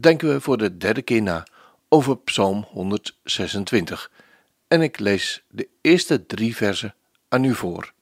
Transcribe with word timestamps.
denken 0.00 0.28
we 0.28 0.40
voor 0.40 0.56
de 0.56 0.76
derde 0.76 1.02
keer 1.02 1.22
na 1.22 1.46
over 1.88 2.18
Psalm 2.18 2.66
126 2.68 4.10
en 4.68 4.82
ik 4.82 4.98
lees 4.98 5.44
de 5.48 5.68
eerste 5.80 6.26
drie 6.26 6.56
versen 6.56 6.94
aan 7.28 7.44
u 7.44 7.54
voor. 7.54 7.92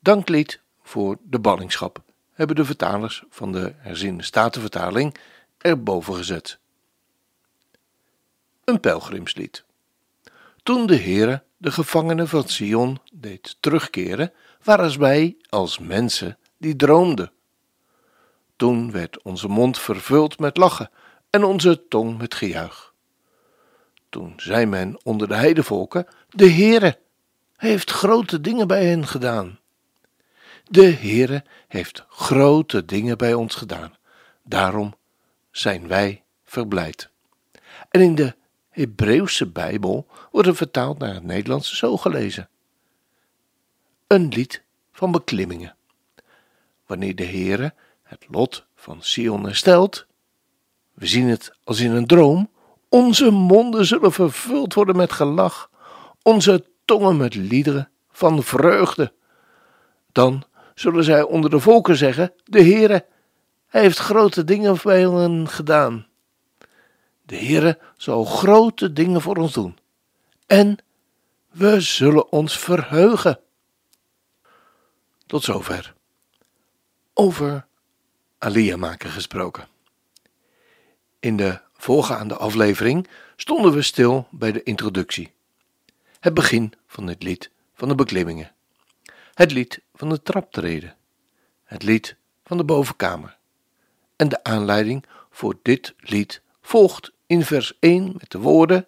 Danklied 0.00 0.60
voor 0.82 1.18
de 1.22 1.38
ballingschap 1.38 2.02
hebben 2.32 2.56
de 2.56 2.64
vertalers 2.64 3.22
van 3.30 3.52
de 3.52 3.74
herziende 3.76 4.22
statenvertaling 4.22 5.16
erboven 5.58 6.14
gezet. 6.14 6.58
Een 8.64 8.80
pelgrimslied. 8.80 9.64
Toen 10.62 10.86
de 10.86 10.96
Heere 10.96 11.42
de 11.56 11.70
gevangenen 11.70 12.28
van 12.28 12.48
Sion 12.48 12.98
deed 13.12 13.56
terugkeren, 13.60 14.32
waren 14.62 14.98
wij 14.98 15.36
als 15.48 15.78
mensen 15.78 16.38
die 16.56 16.76
droomden. 16.76 17.32
Toen 18.60 18.90
werd 18.90 19.22
onze 19.22 19.48
mond 19.48 19.78
vervuld 19.78 20.38
met 20.38 20.56
lachen 20.56 20.90
en 21.30 21.44
onze 21.44 21.88
tong 21.88 22.18
met 22.18 22.34
gejuich. 22.34 22.94
Toen 24.08 24.32
zei 24.36 24.66
men 24.66 24.98
onder 25.02 25.28
de 25.28 25.34
heidevolken: 25.34 26.06
De 26.28 26.50
Heere 26.50 26.98
heeft 27.56 27.90
grote 27.90 28.40
dingen 28.40 28.66
bij 28.66 28.84
hen 28.86 29.06
gedaan. 29.06 29.58
De 30.64 30.92
Heere 30.92 31.44
heeft 31.68 32.04
grote 32.08 32.84
dingen 32.84 33.18
bij 33.18 33.34
ons 33.34 33.54
gedaan. 33.54 33.94
Daarom 34.42 34.94
zijn 35.50 35.88
wij 35.88 36.22
verblijd. 36.44 37.10
En 37.90 38.00
in 38.00 38.14
de 38.14 38.34
Hebreeuwse 38.68 39.46
Bijbel 39.46 40.06
wordt 40.30 40.48
het 40.48 40.56
vertaald 40.56 40.98
naar 40.98 41.14
het 41.14 41.24
Nederlands 41.24 41.76
zo 41.76 41.96
gelezen: 41.96 42.48
Een 44.06 44.28
lied 44.28 44.62
van 44.92 45.10
beklimmingen. 45.12 45.76
Wanneer 46.86 47.14
de 47.14 47.26
Heere 47.26 47.74
het 48.10 48.26
lot 48.28 48.66
van 48.74 49.02
Sion 49.02 49.44
herstelt, 49.44 50.06
we 50.94 51.06
zien 51.06 51.28
het 51.28 51.52
als 51.64 51.80
in 51.80 51.90
een 51.90 52.06
droom, 52.06 52.50
onze 52.88 53.30
monden 53.30 53.86
zullen 53.86 54.12
vervuld 54.12 54.74
worden 54.74 54.96
met 54.96 55.12
gelach, 55.12 55.70
onze 56.22 56.64
tongen 56.84 57.16
met 57.16 57.34
liederen 57.34 57.90
van 58.10 58.42
vreugde. 58.42 59.12
Dan 60.12 60.44
zullen 60.74 61.04
zij 61.04 61.22
onder 61.22 61.50
de 61.50 61.60
volken 61.60 61.96
zeggen: 61.96 62.32
De 62.44 62.62
Heere, 62.62 63.06
hij 63.66 63.80
heeft 63.80 63.98
grote 63.98 64.44
dingen 64.44 64.78
bij 64.82 65.00
hen 65.00 65.48
gedaan. 65.48 66.06
De 67.22 67.36
Heere 67.36 67.78
zal 67.96 68.24
grote 68.24 68.92
dingen 68.92 69.20
voor 69.20 69.36
ons 69.36 69.52
doen. 69.52 69.78
En 70.46 70.78
we 71.50 71.80
zullen 71.80 72.32
ons 72.32 72.58
verheugen. 72.58 73.40
Tot 75.26 75.42
zover. 75.42 75.94
Over 77.14 77.68
Alia 78.42 78.76
maken 78.76 79.10
gesproken. 79.10 79.68
In 81.18 81.36
de 81.36 81.60
voorgaande 81.72 82.36
aflevering 82.36 83.08
stonden 83.36 83.72
we 83.72 83.82
stil 83.82 84.26
bij 84.30 84.52
de 84.52 84.62
introductie. 84.62 85.32
Het 86.20 86.34
begin 86.34 86.72
van 86.86 87.06
het 87.06 87.22
lied 87.22 87.50
van 87.74 87.88
de 87.88 87.94
beklimmingen. 87.94 88.52
Het 89.34 89.52
lied 89.52 89.80
van 89.94 90.08
de 90.08 90.22
traptreden. 90.22 90.96
Het 91.64 91.82
lied 91.82 92.16
van 92.44 92.56
de 92.56 92.64
bovenkamer. 92.64 93.36
En 94.16 94.28
de 94.28 94.44
aanleiding 94.44 95.04
voor 95.30 95.58
dit 95.62 95.94
lied 95.98 96.42
volgt 96.60 97.12
in 97.26 97.44
vers 97.44 97.78
1 97.78 98.14
met 98.18 98.30
de 98.30 98.38
woorden: 98.38 98.86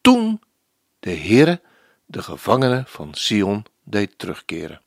Toen 0.00 0.42
de 1.00 1.14
Heere 1.14 1.60
de 2.06 2.22
gevangenen 2.22 2.86
van 2.86 3.14
Sion 3.14 3.64
deed 3.84 4.18
terugkeren. 4.18 4.80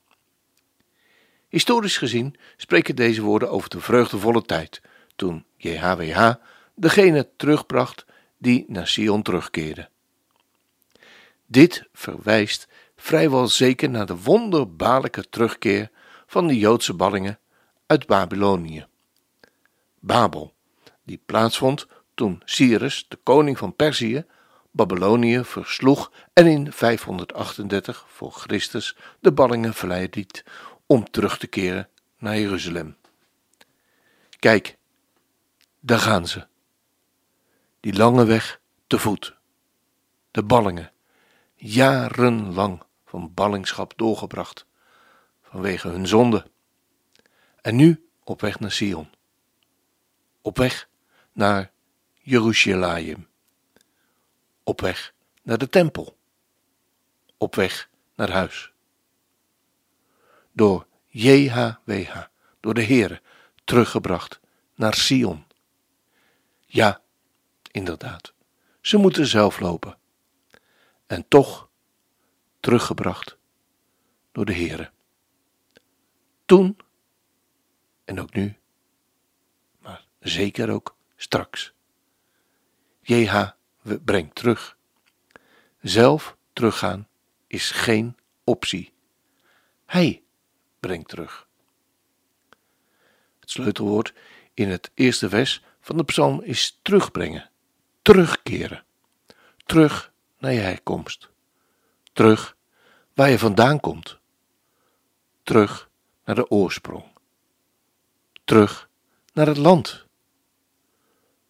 Historisch 1.52 1.98
gezien 1.98 2.36
spreken 2.58 2.96
deze 2.96 3.22
woorden 3.22 3.50
over 3.50 3.70
de 3.70 3.80
vreugdevolle 3.80 4.42
tijd, 4.42 4.82
toen 5.16 5.46
JHWH 5.58 6.34
degene 6.76 7.30
terugbracht 7.36 8.06
die 8.38 8.66
naar 8.68 8.88
Sion 8.88 9.22
terugkeerde. 9.22 9.90
Dit 11.46 11.88
verwijst 11.94 12.68
vrijwel 12.96 13.48
zeker 13.48 13.90
naar 13.90 14.06
de 14.06 14.18
wonderbaarlijke 14.18 15.30
terugkeer 15.30 15.90
van 16.28 16.48
de 16.48 16.58
Joodse 16.58 16.94
ballingen 16.94 17.40
uit 17.86 18.06
Babylonië. 18.08 18.86
Babel, 20.00 20.54
die 21.04 21.22
plaatsvond 21.26 21.88
toen 22.14 22.42
Cyrus, 22.46 23.06
de 23.08 23.20
koning 23.24 23.58
van 23.58 23.76
Perzië, 23.76 24.26
Babylonië 24.72 25.44
versloeg 25.44 26.12
en 26.34 26.48
in 26.48 26.72
538 26.72 28.06
voor 28.08 28.32
Christus 28.32 28.96
de 29.20 29.32
ballingen 29.32 29.74
vrij 29.74 30.08
liet 30.12 30.44
om 30.92 31.12
terug 31.12 31.38
te 31.38 31.48
keren 31.48 31.90
naar 32.18 32.40
Jeruzalem. 32.40 32.98
Kijk, 34.40 34.78
daar 35.80 36.00
gaan 36.00 36.28
ze. 36.28 36.48
Die 37.80 37.94
lange 37.94 38.26
weg 38.26 38.62
te 38.88 39.00
voet. 39.00 39.36
De 40.32 40.44
ballingen, 40.44 40.92
jarenlang 41.56 42.84
van 43.06 43.34
ballingschap 43.34 43.94
doorgebracht 43.96 44.66
vanwege 45.42 45.88
hun 45.88 46.08
zonde. 46.08 46.48
En 47.62 47.76
nu 47.76 48.08
op 48.24 48.42
weg 48.42 48.60
naar 48.60 48.72
Sion. 48.72 49.10
Op 50.42 50.58
weg 50.58 50.90
naar 51.32 51.72
Jeruzalem. 52.14 53.28
Op 54.64 54.82
weg 54.82 55.14
naar 55.42 55.58
de 55.58 55.70
tempel. 55.70 56.18
Op 57.38 57.56
weg 57.56 57.90
naar 58.16 58.30
huis. 58.30 58.71
Door 60.52 60.88
JHWH, 61.08 62.24
door 62.60 62.74
de 62.74 62.84
Heere, 62.84 63.22
teruggebracht 63.64 64.40
naar 64.76 64.94
Sion. 64.94 65.46
Ja, 66.66 67.02
inderdaad, 67.72 68.34
ze 68.82 68.98
moeten 68.98 69.28
zelf 69.28 69.60
lopen. 69.60 69.98
En 71.08 71.28
toch 71.28 71.70
teruggebracht 72.60 73.38
door 74.32 74.46
de 74.46 74.54
Heere. 74.54 74.92
Toen 76.46 76.78
en 78.06 78.20
ook 78.20 78.34
nu, 78.34 78.58
maar 79.80 80.06
zeker 80.20 80.70
ook 80.70 80.98
straks. 81.16 81.74
JH 83.02 83.50
brengt 83.82 84.36
terug. 84.36 84.78
Zelf 85.82 86.38
teruggaan 86.54 87.08
is 87.48 87.72
geen 87.72 88.18
optie. 88.44 88.94
Hij 89.86 90.24
brengt 90.82 91.08
terug. 91.08 91.48
Het 93.40 93.52
sleutelwoord 93.52 94.14
in 94.54 94.70
het 94.70 94.92
eerste 94.94 95.30
vers 95.30 95.64
van 95.80 95.98
de 95.98 96.04
psalm 96.04 96.42
is 96.42 96.80
terugbrengen, 96.82 97.50
terugkeren, 98.02 98.84
terug 99.66 100.12
naar 100.38 100.54
je 100.54 100.60
herkomst, 100.60 101.30
terug 102.14 102.58
waar 103.14 103.30
je 103.30 103.40
vandaan 103.40 103.80
komt, 103.80 104.18
terug 105.44 105.90
naar 106.26 106.36
de 106.36 106.50
oorsprong, 106.50 107.06
terug 108.44 108.90
naar 109.34 109.48
het 109.48 109.58
land, 109.58 110.06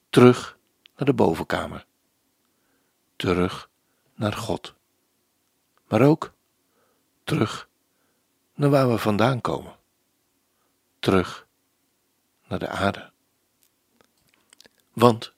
terug 0.10 0.58
naar 0.96 1.06
de 1.06 1.14
bovenkamer, 1.14 1.86
terug 3.16 3.70
naar 4.16 4.34
God, 4.34 4.74
maar 5.88 6.02
ook 6.02 6.34
terug 7.24 7.70
waar 8.70 8.90
we 8.90 8.98
vandaan 8.98 9.42
komen, 9.42 9.76
terug 11.00 11.48
naar 12.48 12.60
de 12.60 12.68
aarde. 12.68 13.12
Want 14.94 15.34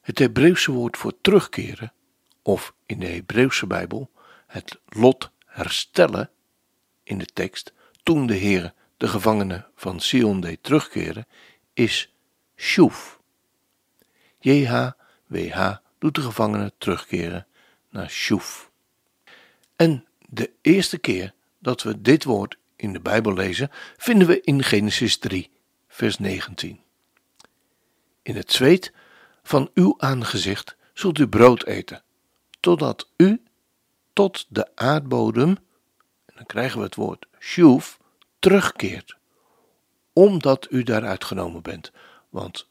het 0.00 0.18
Hebreeuwse 0.18 0.72
woord 0.72 0.96
voor 0.96 1.12
terugkeren, 1.20 1.92
of 2.42 2.74
in 2.86 2.98
de 2.98 3.06
Hebreeuwse 3.06 3.66
Bijbel 3.66 4.10
het 4.46 4.78
lot 4.88 5.30
herstellen 5.46 6.30
in 7.02 7.18
de 7.18 7.26
tekst, 7.26 7.72
toen 8.02 8.26
de 8.26 8.34
Heer 8.34 8.74
de 8.96 9.08
gevangenen 9.08 9.66
van 9.74 10.00
Sion 10.00 10.40
deed 10.40 10.62
terugkeren, 10.62 11.26
is 11.72 12.12
shuv. 12.56 13.14
JHWH 14.38 15.76
doet 15.98 16.14
de 16.14 16.20
gevangenen 16.20 16.72
terugkeren 16.78 17.46
naar 17.90 18.10
shuv. 18.10 18.64
En 19.76 20.06
de 20.28 20.50
eerste 20.60 20.98
keer 20.98 21.34
dat 21.58 21.82
we 21.82 22.00
dit 22.00 22.24
woord 22.24 22.58
in 22.76 22.92
de 22.92 23.00
Bijbel 23.00 23.34
lezen, 23.34 23.70
vinden 23.96 24.28
we 24.28 24.40
in 24.40 24.62
Genesis 24.62 25.18
3, 25.18 25.50
vers 25.88 26.18
19. 26.18 26.80
In 28.22 28.36
het 28.36 28.52
zweet 28.52 28.92
van 29.42 29.70
uw 29.74 29.94
aangezicht 29.98 30.76
zult 30.94 31.18
u 31.18 31.28
brood 31.28 31.64
eten, 31.64 32.02
totdat 32.60 33.10
u 33.16 33.42
tot 34.12 34.46
de 34.48 34.76
aardbodem, 34.76 35.48
en 36.26 36.34
dan 36.34 36.46
krijgen 36.46 36.78
we 36.78 36.84
het 36.84 36.94
woord 36.94 37.26
shuv, 37.40 37.94
terugkeert, 38.38 39.16
omdat 40.12 40.66
u 40.70 40.82
daaruit 40.82 41.24
genomen 41.24 41.62
bent. 41.62 41.92
Want 42.28 42.68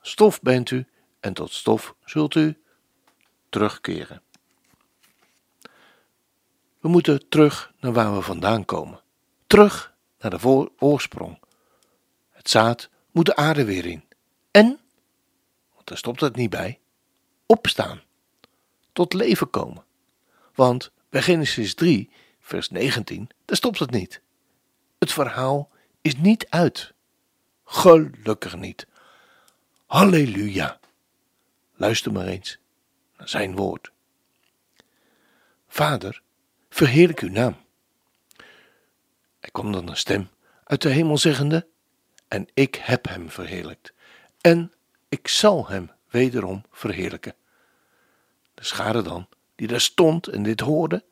stof 0.00 0.40
bent 0.40 0.70
u 0.70 0.86
en 1.20 1.32
tot 1.32 1.52
stof 1.52 1.94
zult 2.04 2.34
u 2.34 2.56
terugkeren. 3.48 4.22
We 6.80 6.88
moeten 6.88 7.28
terug 7.28 7.72
naar 7.80 7.92
waar 7.92 8.14
we 8.14 8.22
vandaan 8.22 8.64
komen. 8.64 9.00
Terug 9.48 9.94
naar 10.18 10.30
de 10.30 10.70
oorsprong. 10.78 11.38
Het 12.30 12.50
zaad 12.50 12.88
moet 13.10 13.26
de 13.26 13.36
aarde 13.36 13.64
weer 13.64 13.86
in. 13.86 14.04
En, 14.50 14.80
want 15.74 15.86
daar 15.86 15.98
stopt 15.98 16.20
het 16.20 16.36
niet 16.36 16.50
bij, 16.50 16.78
opstaan. 17.46 18.02
Tot 18.92 19.12
leven 19.12 19.50
komen. 19.50 19.84
Want 20.54 20.90
bij 21.10 21.22
Genesis 21.22 21.74
3, 21.74 22.10
vers 22.40 22.70
19, 22.70 23.28
daar 23.44 23.56
stopt 23.56 23.78
het 23.78 23.90
niet. 23.90 24.20
Het 24.98 25.12
verhaal 25.12 25.70
is 26.00 26.16
niet 26.16 26.46
uit. 26.48 26.92
Gelukkig 27.64 28.56
niet. 28.56 28.86
Halleluja. 29.86 30.80
Luister 31.74 32.12
maar 32.12 32.26
eens 32.26 32.58
naar 33.16 33.28
zijn 33.28 33.56
woord. 33.56 33.90
Vader, 35.68 36.22
verheerlijk 36.68 37.20
uw 37.20 37.30
naam. 37.30 37.56
Er 39.48 39.54
kwam 39.54 39.72
dan 39.72 39.88
een 39.88 39.96
stem 39.96 40.28
uit 40.64 40.82
de 40.82 40.88
hemel 40.88 41.18
zeggende, 41.18 41.66
en 42.28 42.48
ik 42.54 42.74
heb 42.74 43.08
hem 43.08 43.30
verheerlijkt, 43.30 43.92
en 44.40 44.72
ik 45.08 45.28
zal 45.28 45.68
hem 45.68 45.90
wederom 46.08 46.64
verheerlijken. 46.70 47.34
De 48.54 48.64
schade 48.64 49.02
dan, 49.02 49.28
die 49.54 49.66
daar 49.68 49.80
stond 49.80 50.26
en 50.26 50.42
dit 50.42 50.60
hoorde, 50.60 51.04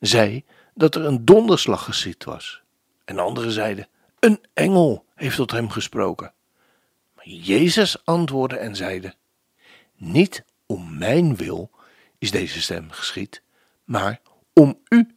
zei 0.00 0.44
dat 0.74 0.94
er 0.94 1.04
een 1.04 1.24
donderslag 1.24 1.84
geschied 1.84 2.24
was. 2.24 2.62
En 3.04 3.18
anderen 3.18 3.52
zeiden, 3.52 3.88
een 4.18 4.40
engel 4.54 5.06
heeft 5.14 5.36
tot 5.36 5.50
hem 5.50 5.70
gesproken. 5.70 6.32
Maar 7.14 7.28
Jezus 7.28 8.04
antwoordde 8.04 8.56
en 8.56 8.76
zeide, 8.76 9.14
niet 9.94 10.44
om 10.66 10.98
mijn 10.98 11.36
wil 11.36 11.70
is 12.18 12.30
deze 12.30 12.62
stem 12.62 12.90
geschied, 12.90 13.42
maar 13.84 14.20
om 14.52 14.80
u. 14.88 15.16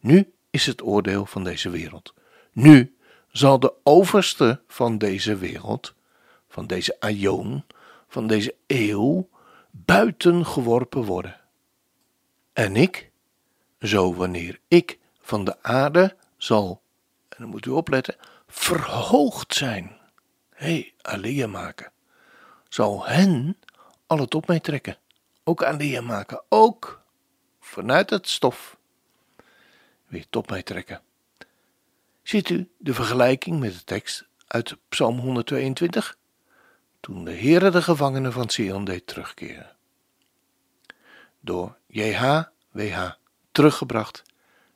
Nu 0.00 0.34
is 0.56 0.66
het 0.66 0.82
oordeel 0.82 1.26
van 1.26 1.44
deze 1.44 1.70
wereld. 1.70 2.14
Nu 2.52 2.96
zal 3.32 3.58
de 3.58 3.72
overste 3.82 4.60
van 4.68 4.98
deze 4.98 5.36
wereld, 5.36 5.94
van 6.48 6.66
deze 6.66 6.96
aion, 7.00 7.64
van 8.08 8.26
deze 8.26 8.54
eeuw, 8.66 9.28
buiten 9.70 10.46
geworpen 10.46 11.04
worden. 11.04 11.40
En 12.52 12.76
ik, 12.76 13.10
zo 13.80 14.14
wanneer 14.14 14.60
ik 14.68 14.98
van 15.20 15.44
de 15.44 15.62
aarde 15.62 16.16
zal, 16.36 16.82
en 17.28 17.36
dan 17.38 17.48
moet 17.48 17.66
u 17.66 17.70
opletten, 17.70 18.16
verhoogd 18.48 19.54
zijn, 19.54 19.96
hé, 20.50 20.92
hey, 21.02 21.46
maken, 21.46 21.92
zal 22.68 23.06
hen 23.06 23.58
al 24.06 24.18
het 24.18 24.34
op 24.34 24.46
mij 24.46 24.60
trekken, 24.60 24.98
ook 25.44 25.62
Alia 25.64 26.00
maken, 26.00 26.42
ook 26.48 27.02
vanuit 27.60 28.10
het 28.10 28.28
stof 28.28 28.75
weer 30.06 30.26
tot 30.30 30.50
mij 30.50 30.62
trekken. 30.62 31.00
Ziet 32.22 32.48
u 32.48 32.70
de 32.78 32.94
vergelijking 32.94 33.60
met 33.60 33.72
de 33.72 33.84
tekst 33.84 34.26
uit 34.46 34.76
Psalm 34.88 35.18
122? 35.18 36.16
Toen 37.00 37.24
de 37.24 37.34
Heere 37.34 37.70
de 37.70 37.82
gevangenen 37.82 38.32
van 38.32 38.48
Sion 38.48 38.84
deed 38.84 39.06
terugkeren. 39.06 39.76
Door 41.40 41.76
JHWH 41.86 43.10
teruggebracht 43.52 44.22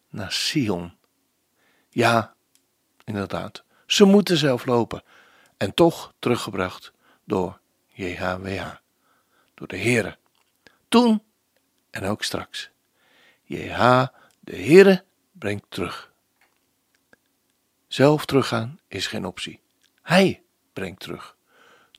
naar 0.09 0.33
Sion. 0.33 0.97
Ja, 1.89 2.35
inderdaad, 3.05 3.65
ze 3.87 4.05
moeten 4.05 4.37
zelf 4.37 4.67
lopen 4.67 5.03
en 5.57 5.75
toch 5.75 6.13
teruggebracht 6.19 6.93
door 7.25 7.61
JHWH, 7.87 8.75
door 9.55 9.67
de 9.67 9.79
Heere. 9.79 10.19
Toen 10.89 11.23
en 11.91 12.05
ook 12.05 12.23
straks. 12.23 12.71
JH, 13.45 14.07
de 14.41 14.57
Heere 14.57 15.05
brengt 15.41 15.65
terug. 15.69 16.13
Zelf 17.87 18.25
teruggaan 18.25 18.81
is 18.89 19.07
geen 19.07 19.25
optie. 19.25 19.61
Hij 20.03 20.43
brengt 20.73 21.01
terug. 21.01 21.37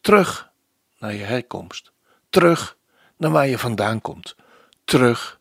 Terug 0.02 0.52
naar 0.98 1.14
je 1.14 1.24
herkomst. 1.24 1.92
Terug 2.30 2.78
naar 3.18 3.32
waar 3.32 3.48
je 3.48 3.58
vandaan 3.58 4.02
komt. 4.02 4.36
Terug 4.84 5.40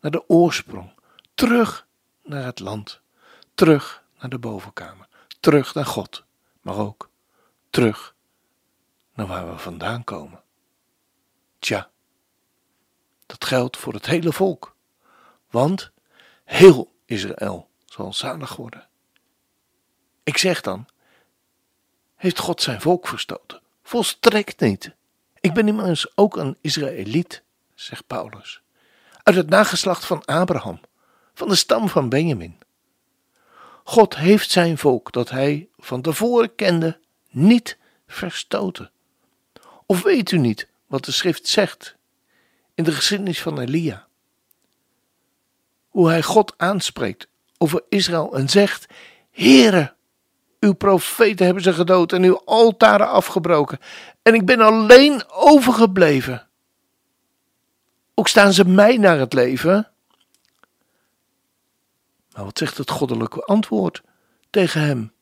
naar 0.00 0.10
de 0.10 0.28
oorsprong. 0.28 0.92
Terug 1.34 1.86
naar 2.22 2.44
het 2.44 2.60
land. 2.60 3.00
Terug 3.54 4.02
naar 4.18 4.30
de 4.30 4.38
bovenkamer. 4.38 5.08
Terug 5.40 5.74
naar 5.74 5.86
God. 5.86 6.24
Maar 6.60 6.76
ook 6.76 7.10
terug 7.70 8.14
naar 9.14 9.26
waar 9.26 9.50
we 9.50 9.58
vandaan 9.58 10.04
komen. 10.04 10.42
Tja, 11.58 11.90
dat 13.26 13.44
geldt 13.44 13.76
voor 13.76 13.92
het 13.92 14.06
hele 14.06 14.32
volk. 14.32 14.76
Want 15.50 15.92
heel 16.44 16.91
Israël 17.12 17.68
zal 17.86 18.12
zalig 18.12 18.56
worden. 18.56 18.88
Ik 20.22 20.38
zeg 20.38 20.60
dan, 20.60 20.86
heeft 22.16 22.38
God 22.38 22.62
zijn 22.62 22.80
volk 22.80 23.08
verstoten? 23.08 23.60
Volstrekt 23.82 24.60
niet. 24.60 24.94
Ik 25.40 25.54
ben 25.54 25.68
immers 25.68 26.16
ook 26.16 26.36
een 26.36 26.56
Israëliet, 26.60 27.42
zegt 27.74 28.06
Paulus, 28.06 28.60
uit 29.22 29.36
het 29.36 29.48
nageslacht 29.48 30.04
van 30.04 30.24
Abraham, 30.24 30.80
van 31.34 31.48
de 31.48 31.54
stam 31.54 31.88
van 31.88 32.08
Benjamin. 32.08 32.58
God 33.84 34.16
heeft 34.16 34.50
zijn 34.50 34.78
volk 34.78 35.12
dat 35.12 35.30
hij 35.30 35.68
van 35.78 36.02
tevoren 36.02 36.54
kende 36.54 37.00
niet 37.30 37.78
verstoten. 38.06 38.90
Of 39.86 40.02
weet 40.02 40.30
u 40.30 40.38
niet 40.38 40.68
wat 40.86 41.04
de 41.04 41.12
schrift 41.12 41.46
zegt 41.46 41.96
in 42.74 42.84
de 42.84 42.92
geschiedenis 42.92 43.42
van 43.42 43.58
Elia? 43.58 44.06
Hoe 45.92 46.08
hij 46.08 46.22
God 46.22 46.54
aanspreekt 46.56 47.28
over 47.58 47.82
Israël 47.88 48.36
en 48.36 48.48
zegt: 48.48 48.86
Heere, 49.30 49.94
uw 50.60 50.72
profeten 50.72 51.44
hebben 51.44 51.62
ze 51.62 51.72
gedood 51.72 52.12
en 52.12 52.22
uw 52.22 52.40
altaren 52.44 53.08
afgebroken. 53.08 53.78
En 54.22 54.34
ik 54.34 54.46
ben 54.46 54.60
alleen 54.60 55.22
overgebleven. 55.28 56.48
Ook 58.14 58.28
staan 58.28 58.52
ze 58.52 58.64
mij 58.64 58.96
naar 58.96 59.18
het 59.18 59.32
leven. 59.32 59.90
Maar 62.34 62.44
wat 62.44 62.58
zegt 62.58 62.78
het 62.78 62.90
goddelijke 62.90 63.44
antwoord 63.44 64.02
tegen 64.50 64.80
hem? 64.80 65.12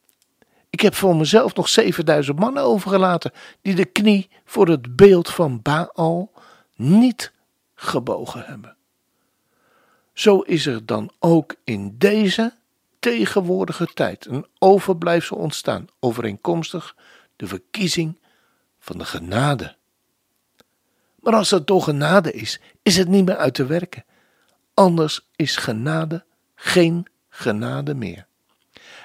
Ik 0.70 0.80
heb 0.80 0.94
voor 0.94 1.16
mezelf 1.16 1.54
nog 1.54 1.68
7000 1.68 2.38
mannen 2.38 2.62
overgelaten 2.62 3.32
die 3.62 3.74
de 3.74 3.84
knie 3.84 4.30
voor 4.44 4.68
het 4.68 4.96
beeld 4.96 5.30
van 5.30 5.62
Baal 5.62 6.32
niet 6.76 7.32
gebogen 7.74 8.44
hebben. 8.46 8.76
Zo 10.12 10.40
is 10.40 10.66
er 10.66 10.86
dan 10.86 11.10
ook 11.18 11.54
in 11.64 11.94
deze 11.98 12.54
tegenwoordige 12.98 13.86
tijd 13.94 14.26
een 14.26 14.46
overblijfsel 14.58 15.36
ontstaan, 15.36 15.86
overeenkomstig 16.00 16.96
de 17.36 17.46
verkiezing 17.46 18.18
van 18.78 18.98
de 18.98 19.04
genade. 19.04 19.76
Maar 21.20 21.34
als 21.34 21.50
het 21.50 21.66
toch 21.66 21.84
genade 21.84 22.32
is, 22.32 22.60
is 22.82 22.96
het 22.96 23.08
niet 23.08 23.26
meer 23.26 23.36
uit 23.36 23.54
te 23.54 23.66
werken. 23.66 24.04
Anders 24.74 25.28
is 25.36 25.56
genade 25.56 26.24
geen 26.54 27.06
genade 27.28 27.94
meer. 27.94 28.26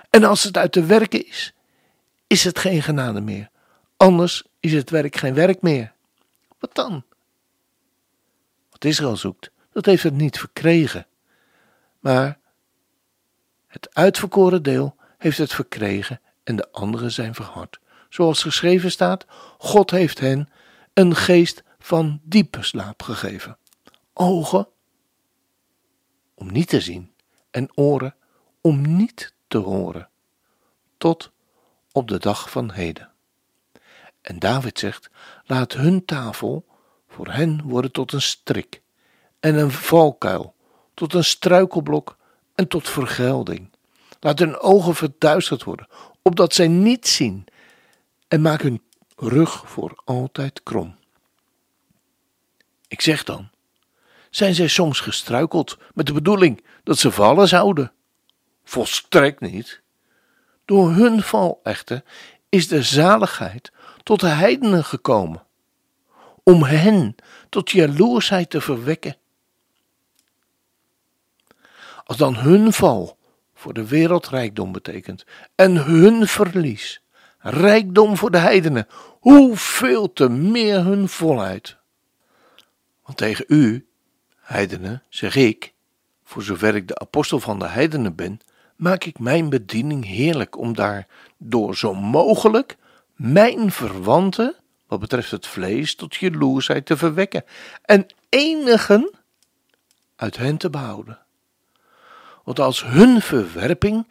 En 0.10 0.24
als 0.24 0.44
het 0.44 0.58
uit 0.58 0.72
te 0.72 0.86
werken 0.86 1.28
is, 1.28 1.54
is 2.28 2.44
het 2.44 2.60
geen 2.60 2.82
genade 2.82 3.22
meer. 3.22 3.50
Anders 3.98 4.44
is 4.60 4.74
het 4.74 4.90
werk 4.90 5.16
geen 5.16 5.34
werk 5.34 5.62
meer. 5.62 5.94
Wat 6.60 6.76
dan? 6.76 7.04
Wat 8.70 8.86
Israël 8.86 9.18
zoekt, 9.18 9.52
dat 9.76 9.86
heeft 9.86 10.04
het 10.04 10.14
niet 10.14 10.40
verkregen. 10.40 11.08
Maar 12.00 12.40
het 13.68 13.96
uitverkoren 13.96 14.64
deel 14.64 14.96
heeft 15.18 15.38
het 15.38 15.54
verkregen 15.54 16.22
en 16.44 16.56
de 16.56 16.72
anderen 16.72 17.12
zijn 17.12 17.36
verhard. 17.36 17.80
Zoals 18.10 18.42
geschreven 18.42 18.92
staat: 18.92 19.26
God 19.58 19.92
heeft 19.92 20.20
hen 20.20 20.50
een 20.94 21.16
geest 21.16 21.64
van 21.80 22.20
diepe 22.24 22.64
slaap 22.64 23.02
gegeven. 23.02 23.58
Ogen 24.14 24.68
om 26.34 26.52
niet 26.52 26.68
te 26.68 26.82
zien 26.82 27.14
en 27.52 27.78
oren 27.78 28.16
om 28.62 28.96
niet 28.96 29.34
te 29.48 29.58
horen. 29.58 30.10
Tot 30.98 31.32
op 31.92 32.08
de 32.08 32.20
dag 32.20 32.50
van 32.50 32.72
heden. 32.72 33.12
En 34.22 34.40
David 34.40 34.80
zegt: 34.80 35.10
Laat 35.46 35.74
hun 35.74 36.06
tafel 36.06 36.66
voor 37.08 37.28
hen 37.28 37.62
worden 37.62 37.92
tot 37.92 38.14
een 38.14 38.22
strik 38.22 38.84
en 39.40 39.56
een 39.56 39.72
valkuil, 39.72 40.56
tot 40.94 41.14
een 41.14 41.24
struikelblok 41.24 42.18
en 42.56 42.68
tot 42.68 42.90
vergelding. 42.90 43.70
Laat 44.20 44.40
hun 44.40 44.60
ogen 44.60 44.96
verduisterd 44.96 45.64
worden, 45.64 45.88
opdat 46.22 46.54
zij 46.54 46.68
niet 46.68 47.08
zien, 47.08 47.46
en 48.28 48.42
maak 48.42 48.62
hun 48.62 48.82
rug 49.16 49.64
voor 49.66 50.02
altijd 50.04 50.64
krom. 50.64 50.96
Ik 52.88 53.02
zeg 53.02 53.24
dan, 53.24 53.50
zijn 54.30 54.56
zij 54.56 54.68
soms 54.68 55.00
gestruikeld 55.00 55.78
met 55.94 56.06
de 56.06 56.14
bedoeling 56.14 56.64
dat 56.84 56.98
ze 56.98 57.12
vallen 57.12 57.48
zouden? 57.48 57.92
Volstrekt 58.64 59.40
niet. 59.40 59.82
Door 60.66 60.92
hun 60.92 61.22
val 61.22 61.60
echter 61.64 62.04
is 62.50 62.68
de 62.68 62.84
zaligheid 62.84 63.72
tot 64.04 64.20
de 64.20 64.28
heidenen 64.28 64.84
gekomen, 64.84 65.44
om 66.44 66.64
hen 66.64 67.16
tot 67.50 67.72
jaloersheid 67.72 68.50
te 68.50 68.62
verwekken. 68.62 69.18
Als 72.06 72.18
dan 72.18 72.36
hun 72.36 72.74
val 72.74 73.18
voor 73.54 73.74
de 73.74 73.88
wereld 73.88 74.28
rijkdom 74.28 74.72
betekent 74.72 75.26
en 75.56 75.76
hun 75.86 76.28
verlies 76.28 77.02
rijkdom 77.40 78.18
voor 78.18 78.32
de 78.32 78.38
heidenen, 78.38 78.88
hoeveel 79.20 80.14
te 80.14 80.30
meer 80.30 80.84
hun 80.84 81.10
volheid. 81.10 81.78
Want 83.04 83.18
tegen 83.18 83.46
u, 83.48 83.88
heidenen, 84.40 85.04
zeg 85.10 85.36
ik, 85.36 85.74
voor 86.24 86.44
zover 86.44 86.76
ik 86.76 86.88
de 86.88 87.00
apostel 87.00 87.40
van 87.40 87.60
de 87.60 87.68
heidenen 87.68 88.16
ben, 88.16 88.40
maak 88.76 89.04
ik 89.04 89.20
mijn 89.20 89.50
bediening 89.50 90.06
heerlijk 90.06 90.58
om 90.58 90.76
daar 90.76 91.08
door 91.38 91.76
zo 91.76 91.94
mogelijk 91.94 92.78
mijn 93.16 93.72
verwanten, 93.72 94.56
wat 94.88 95.00
betreft 95.00 95.32
het 95.32 95.48
vlees, 95.48 95.96
tot 95.96 96.16
jaloersheid 96.16 96.86
te 96.86 96.98
verwekken 96.98 97.44
en 97.82 98.06
enigen 98.30 99.14
uit 100.16 100.38
hen 100.38 100.58
te 100.58 100.70
behouden. 100.70 101.25
Want 102.46 102.60
als 102.60 102.84
hun 102.84 103.22
verwerping 103.22 104.08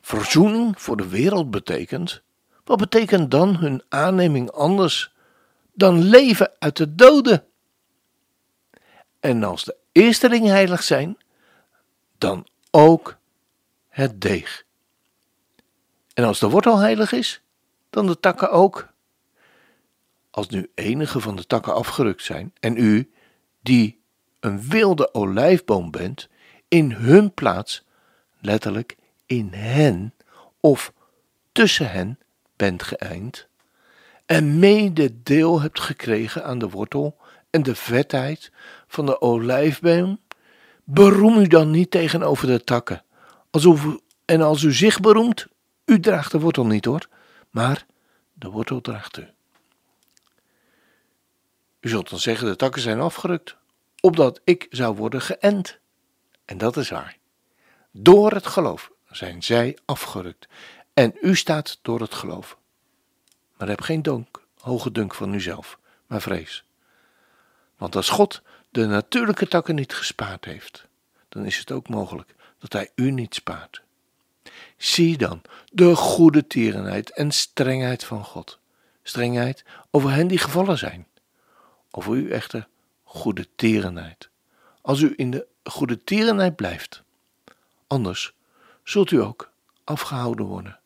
verzoening 0.00 0.80
voor 0.80 0.96
de 0.96 1.08
wereld 1.08 1.50
betekent, 1.50 2.22
wat 2.64 2.78
betekent 2.78 3.30
dan 3.30 3.56
hun 3.56 3.82
aanneming 3.88 4.50
anders 4.50 5.14
dan 5.72 6.02
leven 6.02 6.52
uit 6.58 6.76
de 6.76 6.94
doden? 6.94 7.44
En 9.20 9.44
als 9.44 9.64
de 9.64 9.76
eerste 9.92 10.28
dingen 10.28 10.50
heilig 10.50 10.82
zijn, 10.82 11.18
dan 12.18 12.46
ook 12.70 13.16
het 13.88 14.20
deeg. 14.20 14.64
En 16.14 16.24
als 16.24 16.38
de 16.38 16.48
wortel 16.48 16.78
heilig 16.78 17.12
is, 17.12 17.42
dan 17.90 18.06
de 18.06 18.20
takken 18.20 18.50
ook. 18.50 18.92
Als 20.30 20.48
nu 20.48 20.70
enige 20.74 21.20
van 21.20 21.36
de 21.36 21.46
takken 21.46 21.74
afgerukt 21.74 22.22
zijn 22.22 22.52
en 22.60 22.76
u, 22.76 23.12
die 23.62 24.00
een 24.40 24.68
wilde 24.68 25.14
olijfboom 25.14 25.90
bent, 25.90 26.28
in 26.68 26.92
hun 26.92 27.34
plaats, 27.34 27.84
letterlijk 28.40 28.96
in 29.26 29.52
hen 29.52 30.14
of 30.60 30.92
tussen 31.52 31.90
hen 31.90 32.18
bent 32.56 32.82
geëind 32.82 33.48
en 34.26 34.58
mede 34.58 35.22
deel 35.22 35.60
hebt 35.60 35.80
gekregen 35.80 36.44
aan 36.44 36.58
de 36.58 36.68
wortel 36.68 37.16
en 37.50 37.62
de 37.62 37.74
vetheid 37.74 38.52
van 38.86 39.06
de 39.06 39.20
olijfboom, 39.20 40.20
beroem 40.84 41.38
u 41.38 41.46
dan 41.46 41.70
niet 41.70 41.90
tegenover 41.90 42.46
de 42.46 42.64
takken. 42.64 43.02
Alsof 43.50 43.86
en 44.24 44.40
als 44.42 44.62
u 44.62 44.72
zich 44.72 45.00
beroemt, 45.00 45.46
u 45.84 46.00
draagt 46.00 46.32
de 46.32 46.40
wortel 46.40 46.66
niet 46.66 46.84
hoor, 46.84 47.08
maar 47.50 47.86
de 48.32 48.48
wortel 48.48 48.80
draagt 48.80 49.16
u. 49.16 49.26
U 51.80 51.88
zult 51.88 52.10
dan 52.10 52.18
zeggen, 52.18 52.46
de 52.46 52.56
takken 52.56 52.82
zijn 52.82 53.00
afgerukt, 53.00 53.56
opdat 54.00 54.40
ik 54.44 54.66
zou 54.70 54.96
worden 54.96 55.20
geënt. 55.20 55.78
En 56.44 56.58
dat 56.58 56.76
is 56.76 56.90
waar. 56.90 57.16
Door 57.90 58.32
het 58.32 58.46
geloof 58.46 58.90
zijn 59.10 59.42
zij 59.42 59.78
afgerukt. 59.84 60.48
En 60.94 61.14
u 61.20 61.36
staat 61.36 61.78
door 61.82 62.00
het 62.00 62.14
geloof. 62.14 62.58
Maar 63.56 63.68
heb 63.68 63.80
geen 63.80 64.02
donk, 64.02 64.42
hoge 64.58 64.92
dunk 64.92 65.14
van 65.14 65.32
uzelf, 65.34 65.78
maar 66.06 66.20
vrees. 66.20 66.64
Want 67.76 67.96
als 67.96 68.08
God 68.08 68.42
de 68.70 68.86
natuurlijke 68.86 69.48
takken 69.48 69.74
niet 69.74 69.94
gespaard 69.94 70.44
heeft, 70.44 70.86
dan 71.28 71.44
is 71.44 71.58
het 71.58 71.70
ook 71.70 71.88
mogelijk 71.88 72.34
dat 72.58 72.72
Hij 72.72 72.90
u 72.94 73.10
niet 73.10 73.34
spaart. 73.34 73.82
Zie 74.76 75.18
dan 75.18 75.42
de 75.72 75.96
goede 75.96 76.46
tierenheid 76.46 77.10
en 77.10 77.30
strengheid 77.30 78.04
van 78.04 78.24
God. 78.24 78.58
Strengheid 79.02 79.64
over 79.90 80.10
hen 80.10 80.26
die 80.26 80.38
gevallen 80.38 80.78
zijn. 80.78 81.06
Over 81.90 82.14
u 82.14 82.30
echter 82.30 82.68
goede 83.02 83.48
tierenheid. 83.56 84.28
Als 84.84 85.00
u 85.00 85.12
in 85.16 85.30
de 85.30 85.46
goede 85.62 86.04
tierenheid 86.04 86.56
blijft. 86.56 87.02
Anders 87.86 88.34
zult 88.82 89.10
u 89.10 89.22
ook 89.22 89.52
afgehouden 89.84 90.46
worden. 90.46 90.78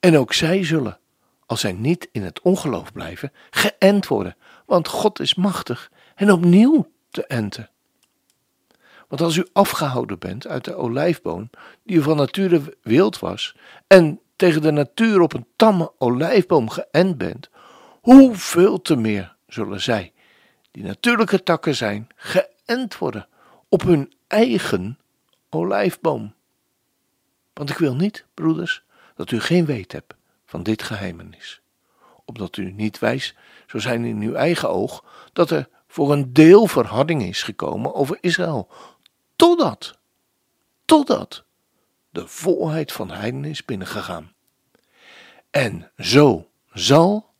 En 0.00 0.18
ook 0.18 0.32
zij 0.32 0.64
zullen, 0.64 0.98
als 1.46 1.60
zij 1.60 1.72
niet 1.72 2.08
in 2.12 2.22
het 2.22 2.40
ongeloof 2.40 2.92
blijven, 2.92 3.32
geënt 3.50 4.06
worden, 4.06 4.36
want 4.66 4.88
God 4.88 5.20
is 5.20 5.34
machtig 5.34 5.90
en 6.14 6.32
opnieuw 6.32 6.92
te 7.10 7.26
enten. 7.26 7.70
Want 9.08 9.20
als 9.20 9.36
u 9.36 9.46
afgehouden 9.52 10.18
bent 10.18 10.46
uit 10.46 10.64
de 10.64 10.74
olijfboom, 10.74 11.50
die 11.82 12.02
van 12.02 12.16
nature 12.16 12.76
wild 12.82 13.18
was, 13.18 13.56
en 13.86 14.20
tegen 14.36 14.62
de 14.62 14.70
natuur 14.70 15.20
op 15.20 15.32
een 15.32 15.46
tamme 15.56 15.92
olijfboom 15.98 16.68
geënt 16.68 17.18
bent, 17.18 17.50
hoeveel 18.00 18.82
te 18.82 18.96
meer 18.96 19.36
zullen 19.46 19.80
zij, 19.80 20.12
die 20.70 20.82
natuurlijke 20.82 21.42
takken 21.42 21.76
zijn, 21.76 22.08
geënt 22.16 22.98
worden 22.98 23.28
op 23.68 23.82
hun 23.82 24.12
eigen 24.26 24.98
olijfboom. 25.48 26.34
Want 27.52 27.70
ik 27.70 27.78
wil 27.78 27.94
niet, 27.94 28.24
broeders, 28.34 28.82
dat 29.14 29.30
u 29.30 29.40
geen 29.40 29.64
weet 29.64 29.92
hebt 29.92 30.14
van 30.44 30.62
dit 30.62 30.82
geheimenis. 30.82 31.60
Opdat 32.24 32.56
u 32.56 32.72
niet 32.72 32.98
wijs 32.98 33.34
zou 33.66 33.82
zijn 33.82 34.04
in 34.04 34.20
uw 34.20 34.34
eigen 34.34 34.70
oog 34.70 35.04
dat 35.32 35.50
er 35.50 35.68
voor 35.86 36.12
een 36.12 36.32
deel 36.32 36.66
verharding 36.66 37.22
is 37.22 37.42
gekomen 37.42 37.94
over 37.94 38.18
Israël. 38.20 38.68
Totdat, 39.36 39.98
totdat 40.84 41.44
de 42.10 42.28
volheid 42.28 42.92
van 42.92 43.10
heiden 43.10 43.44
is 43.44 43.64
binnengegaan. 43.64 44.32
En 45.50 45.90
zo 45.98 46.50
zal 46.72 47.30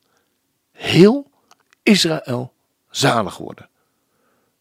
heel 0.72 1.30
Israël 1.82 2.52
zalig 2.90 3.36
worden. 3.36 3.68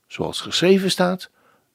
Zoals 0.07 0.41
geschreven 0.41 0.91
staat, 0.91 1.29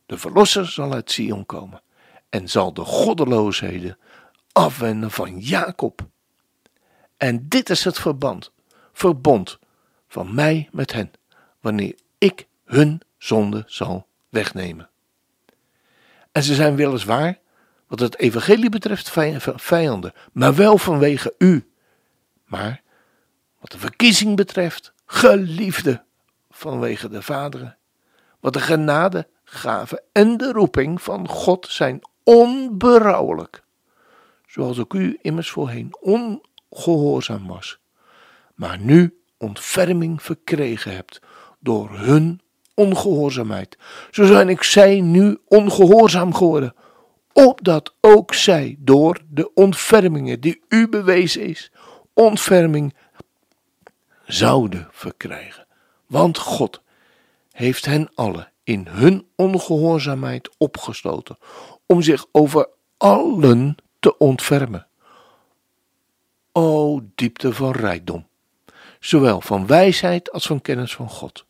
de 0.07 0.19
verlosser 0.19 0.67
zal 0.67 0.93
uit 0.93 1.11
Sion 1.11 1.47
komen 1.47 1.83
en 2.29 2.49
zal 2.49 2.73
de 2.73 2.85
goddeloosheden 2.85 3.99
afwenden 4.53 5.11
van 5.11 5.39
Jacob. 5.39 6.07
En 7.17 7.49
dit 7.49 7.71
is 7.71 7.85
het 7.85 7.99
verband, 7.99 8.53
verbond 8.93 9.59
van 10.09 10.35
mij 10.35 10.69
met 10.73 10.93
hen, 10.93 11.13
wanneer 11.61 11.99
ik 12.19 12.47
hun 12.65 13.01
zonde 13.19 13.65
zal 13.67 14.07
wegnemen. 14.29 14.89
En 16.33 16.43
ze 16.43 16.55
zijn 16.55 16.77
weliswaar, 16.77 17.39
wat 17.87 18.01
het 18.01 18.19
evangelie 18.19 18.71
betreft, 18.71 19.11
vijanden, 19.57 20.13
maar 20.33 20.55
wel 20.55 20.79
vanwege 20.79 21.35
u. 21.39 21.71
Maar 22.45 22.83
wat 23.61 23.73
de 23.73 23.79
verkiezing 23.79 24.37
betreft, 24.37 24.93
geliefde 25.07 26.04
vanwege 26.57 27.09
de 27.09 27.23
vaderen. 27.23 27.77
Wat 28.41 28.53
de 28.53 28.61
genade, 28.61 29.29
gaven 29.45 30.03
en 30.13 30.37
de 30.37 30.53
roeping 30.53 31.03
van 31.03 31.29
God 31.29 31.67
zijn 31.67 32.01
onberouwelijk 32.23 33.65
zoals 34.55 34.79
ook 34.79 34.95
u 34.95 35.19
immers 35.23 35.51
voorheen 35.51 35.95
ongehoorzaam 36.01 37.47
was, 37.47 37.79
maar 38.55 38.79
nu 38.79 39.19
ontferming 39.39 40.23
verkregen 40.23 40.95
hebt 40.95 41.21
door 41.61 41.91
hun 41.91 42.41
ongehoorzaamheid. 42.75 43.79
Zo 44.11 44.25
zijn 44.25 44.49
ik 44.49 44.63
zij 44.63 45.01
nu 45.01 45.39
ongehoorzaam 45.49 46.35
geworden, 46.35 46.75
opdat 47.33 47.95
ook 48.01 48.35
zij 48.35 48.77
door 48.79 49.21
de 49.29 49.55
ontfermingen 49.55 50.41
die 50.41 50.63
u 50.69 50.89
bewezen 50.89 51.43
is, 51.43 51.73
ontferming 52.13 52.95
zouden 54.25 54.89
verkrijgen. 54.91 55.64
Want 56.15 56.39
God 56.39 56.83
heeft 57.51 57.85
hen 57.85 58.11
alle 58.15 58.49
in 58.65 58.87
hun 58.91 59.27
ongehoorzaamheid 59.37 60.51
opgesloten, 60.59 61.39
om 61.87 62.03
zich 62.03 62.27
over 62.33 62.69
allen 62.97 63.77
te 64.01 64.19
ontfermen. 64.19 64.87
O 66.53 67.01
diepte 67.15 67.53
van 67.53 67.73
rijkdom, 67.73 68.27
zowel 69.01 69.41
van 69.41 69.67
wijsheid 69.67 70.33
als 70.33 70.47
van 70.47 70.61
kennis 70.61 70.95
van 70.95 71.09
God. 71.09 71.45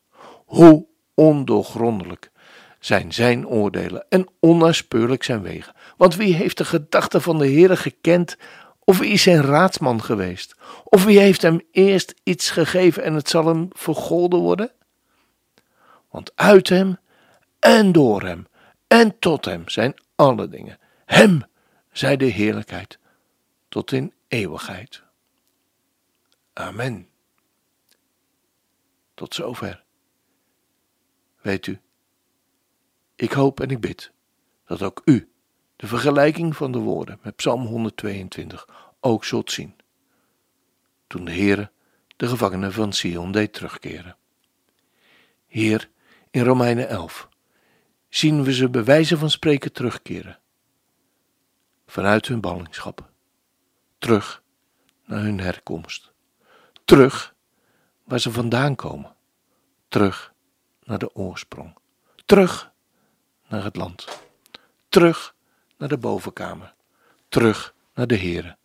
Hoe 0.44 0.87
ondoorgrondelijk 1.14 2.30
zijn 2.78 3.12
zijn 3.12 3.47
oordelen 3.47 4.06
en 4.09 4.28
onnaspeurlijk 4.40 5.23
zijn 5.23 5.42
wegen. 5.42 5.75
Want 5.97 6.16
wie 6.16 6.35
heeft 6.35 6.59
de 6.59 6.64
gedachten 6.64 7.23
van 7.23 7.38
de 7.38 7.47
Heere 7.47 7.76
gekend, 7.76 8.37
of 8.84 8.98
wie 8.98 9.10
is 9.10 9.22
zijn 9.22 9.42
raadsman 9.42 10.02
geweest? 10.02 10.56
Of 10.84 11.04
wie 11.04 11.18
heeft 11.18 11.42
hem 11.42 11.60
eerst 11.70 12.14
iets 12.22 12.50
gegeven 12.50 13.02
en 13.02 13.14
het 13.14 13.28
zal 13.28 13.46
hem 13.46 13.68
vergolden 13.72 14.40
worden? 14.40 14.72
Want 16.10 16.32
uit 16.34 16.68
hem 16.68 16.98
en 17.58 17.92
door 17.92 18.22
hem 18.22 18.46
en 18.86 19.18
tot 19.18 19.44
hem 19.44 19.68
zijn 19.68 19.94
alle 20.14 20.48
dingen. 20.48 20.78
Hem 21.04 21.42
zij 21.92 22.16
de 22.16 22.24
heerlijkheid 22.24 22.98
tot 23.68 23.92
in 23.92 24.12
eeuwigheid. 24.28 25.02
Amen. 26.52 27.08
Tot 29.14 29.34
zover. 29.34 29.84
Weet 31.40 31.66
u, 31.66 31.80
ik 33.14 33.32
hoop 33.32 33.60
en 33.60 33.70
ik 33.70 33.80
bid 33.80 34.12
dat 34.66 34.82
ook 34.82 35.02
u 35.04 35.33
de 35.84 35.90
vergelijking 35.90 36.56
van 36.56 36.72
de 36.72 36.78
woorden 36.78 37.18
met 37.22 37.36
Psalm 37.36 37.66
122 37.66 38.68
ook 39.00 39.24
zult 39.24 39.50
zien. 39.50 39.76
Toen 41.06 41.24
de 41.24 41.32
Heere 41.32 41.70
de 42.16 42.28
gevangenen 42.28 42.72
van 42.72 42.92
Sion 42.92 43.32
deed 43.32 43.52
terugkeren. 43.52 44.16
Hier 45.46 45.90
in 46.30 46.44
Romeinen 46.44 46.88
11 46.88 47.28
zien 48.08 48.44
we 48.44 48.52
ze 48.52 48.70
bij 48.70 48.84
wijze 48.84 49.18
van 49.18 49.30
spreken 49.30 49.72
terugkeren. 49.72 50.38
Vanuit 51.86 52.26
hun 52.26 52.40
ballingschap. 52.40 53.10
Terug 53.98 54.42
naar 55.04 55.20
hun 55.20 55.40
herkomst. 55.40 56.12
Terug 56.84 57.34
waar 58.04 58.20
ze 58.20 58.32
vandaan 58.32 58.74
komen. 58.74 59.16
Terug 59.88 60.32
naar 60.84 60.98
de 60.98 61.14
oorsprong. 61.14 61.76
Terug 62.24 62.72
naar 63.48 63.64
het 63.64 63.76
land. 63.76 64.22
Terug 64.88 65.33
naar 65.84 65.92
de 65.92 66.06
bovenkamer. 66.08 66.74
Terug 67.28 67.74
naar 67.94 68.06
de 68.06 68.18
Here. 68.18 68.56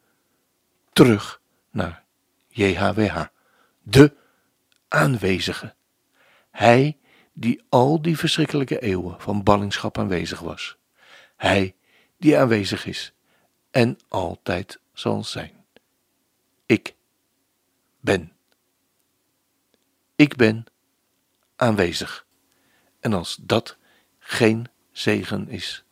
Terug 0.93 1.41
naar 1.69 2.03
JHWH. 2.47 3.25
De 3.81 4.13
aanwezige. 4.87 5.73
Hij 6.51 6.97
die 7.33 7.61
al 7.69 8.01
die 8.01 8.17
verschrikkelijke 8.17 8.79
eeuwen 8.79 9.21
van 9.21 9.43
ballingschap 9.43 9.97
aanwezig 9.97 10.39
was. 10.39 10.77
Hij 11.35 11.75
die 12.17 12.37
aanwezig 12.37 12.85
is 12.85 13.13
en 13.71 13.97
altijd 14.07 14.79
zal 14.93 15.23
zijn. 15.23 15.65
Ik 16.65 16.95
ben. 17.99 18.33
Ik 20.15 20.35
ben 20.35 20.65
aanwezig. 21.55 22.25
En 22.99 23.13
als 23.13 23.35
dat 23.41 23.77
geen 24.19 24.67
zegen 24.91 25.49
is. 25.49 25.83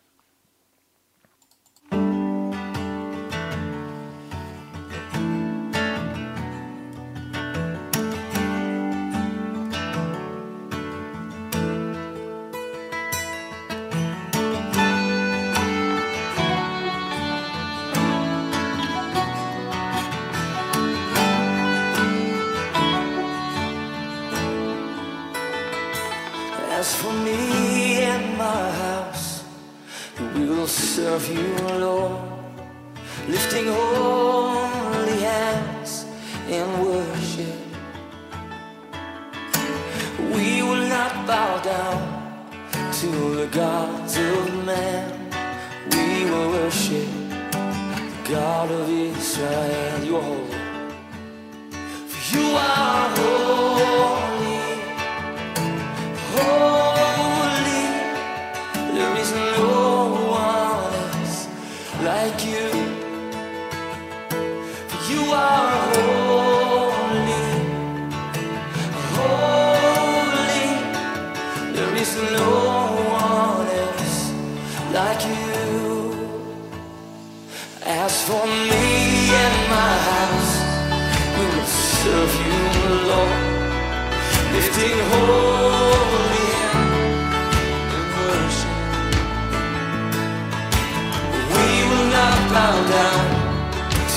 You 52.34 52.42
are 52.42 52.87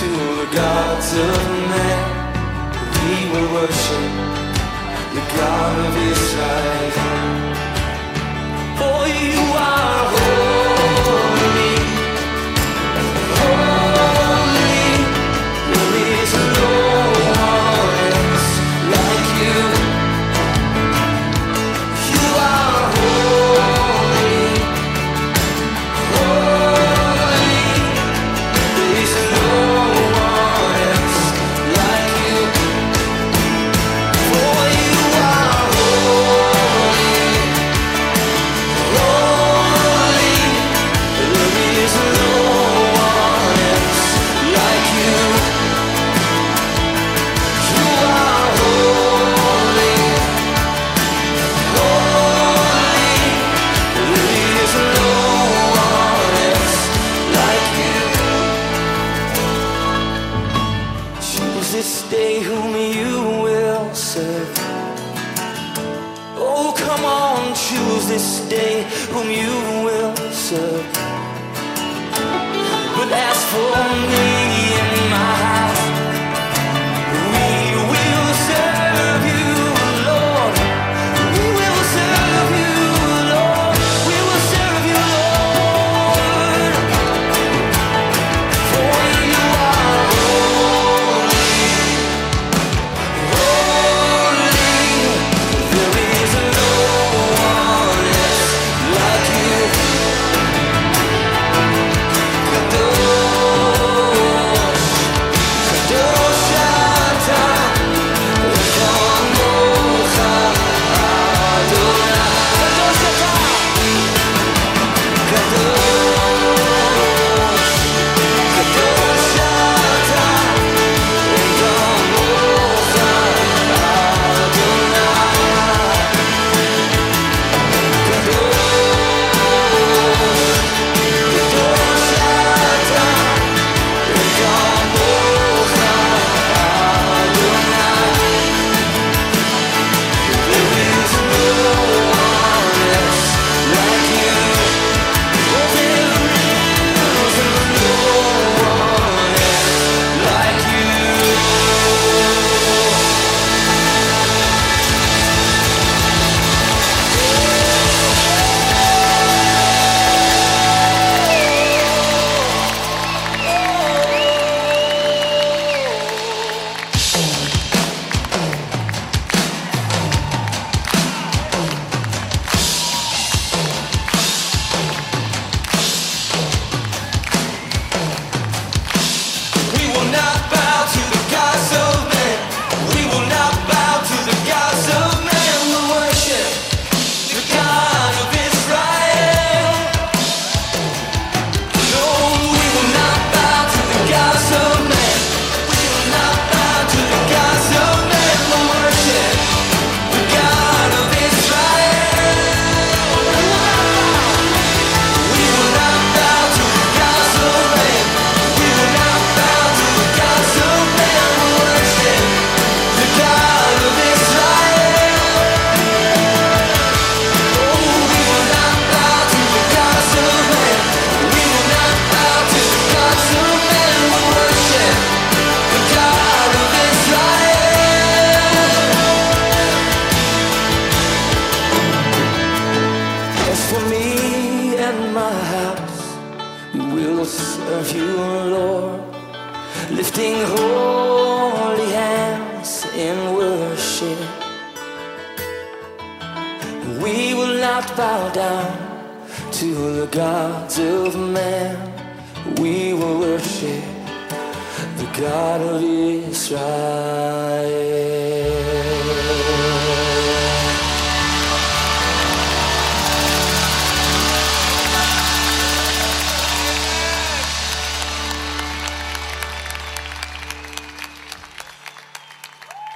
to 0.01 0.07
the 0.07 0.49
gods 0.57 1.13
of 1.13 1.49
men. 1.69 1.99
We 3.05 3.31
will 3.31 3.53
worship 3.53 4.40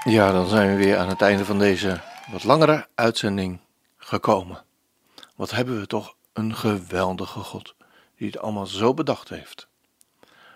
Ja, 0.04 0.32
dan 0.32 0.48
zijn 0.48 0.70
we 0.70 0.76
weer 0.76 0.98
aan 0.98 1.08
het 1.08 1.22
einde 1.22 1.44
van 1.44 1.58
deze 1.58 2.00
wat 2.30 2.44
langere 2.44 2.86
uitzending 2.94 3.60
gekomen. 3.96 4.64
Wat 5.36 5.50
hebben 5.50 5.80
we 5.80 5.86
toch 5.86 6.14
een 6.32 6.54
geweldige 6.54 7.38
God 7.38 7.74
die 8.16 8.26
het 8.26 8.38
allemaal 8.38 8.66
zo 8.66 8.94
bedacht 8.94 9.28
heeft. 9.28 9.68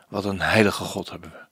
Wat 0.08 0.24
een 0.24 0.40
heilige 0.40 0.84
God 0.84 1.10
hebben 1.10 1.30
we. 1.30 1.47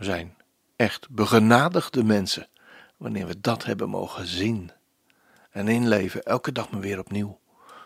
We 0.00 0.06
zijn 0.06 0.36
echt 0.76 1.10
begenadigde 1.10 2.04
mensen 2.04 2.48
wanneer 2.96 3.26
we 3.26 3.40
dat 3.40 3.64
hebben 3.64 3.88
mogen 3.88 4.26
zien 4.26 4.70
en 5.50 5.68
inleven, 5.68 6.22
elke 6.22 6.52
dag 6.52 6.70
maar 6.70 6.80
weer 6.80 6.98
opnieuw. 6.98 7.40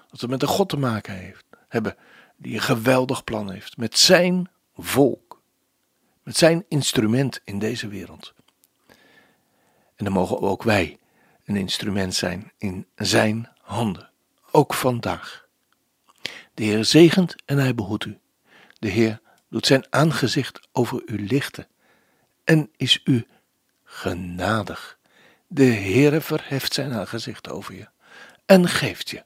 Dat 0.08 0.20
we 0.20 0.26
met 0.26 0.42
een 0.42 0.48
God 0.48 0.68
te 0.68 0.76
maken 0.76 1.14
heeft, 1.14 1.44
hebben 1.68 1.96
die 2.36 2.54
een 2.54 2.60
geweldig 2.60 3.24
plan 3.24 3.50
heeft 3.50 3.76
met 3.76 3.98
zijn 3.98 4.50
volk, 4.76 5.42
met 6.22 6.36
zijn 6.36 6.64
instrument 6.68 7.40
in 7.44 7.58
deze 7.58 7.88
wereld. 7.88 8.34
En 9.94 10.04
dan 10.04 10.12
mogen 10.12 10.40
ook 10.40 10.62
wij 10.62 10.98
een 11.44 11.56
instrument 11.56 12.14
zijn 12.14 12.52
in 12.58 12.86
zijn 12.94 13.48
handen, 13.60 14.10
ook 14.50 14.74
vandaag. 14.74 15.48
De 16.54 16.62
Heer 16.62 16.84
zegent 16.84 17.34
en 17.44 17.58
hij 17.58 17.74
behoedt 17.74 18.04
u. 18.04 18.18
De 18.78 18.88
Heer 18.88 19.20
doet 19.48 19.66
zijn 19.66 19.86
aangezicht 19.90 20.68
over 20.72 21.02
u 21.06 21.26
lichten 21.26 21.66
en 22.44 22.70
is 22.76 23.00
u 23.04 23.26
genadig. 23.84 24.98
De 25.46 25.64
Heere 25.64 26.20
verheft 26.20 26.74
zijn 26.74 26.92
aangezicht 26.92 27.50
over 27.50 27.74
je 27.74 27.86
en 28.46 28.68
geeft 28.68 29.10
je 29.10 29.24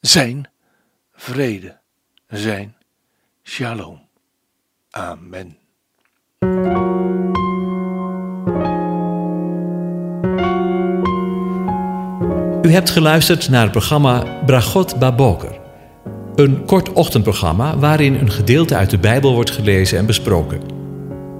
zijn 0.00 0.48
vrede, 1.12 1.78
zijn 2.28 2.76
shalom. 3.42 4.08
Amen. 4.90 5.58
U 12.62 12.72
hebt 12.72 12.90
geluisterd 12.90 13.48
naar 13.48 13.62
het 13.62 13.70
programma 13.70 14.42
Bragot 14.46 14.98
Baboker. 14.98 15.58
Een 16.34 16.64
kort 16.64 16.92
ochtendprogramma 16.92 17.78
waarin 17.78 18.14
een 18.14 18.30
gedeelte 18.30 18.76
uit 18.76 18.90
de 18.90 18.98
Bijbel 18.98 19.34
wordt 19.34 19.50
gelezen 19.50 19.98
en 19.98 20.06
besproken. 20.06 20.79